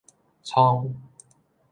[0.43, 0.89] 蒼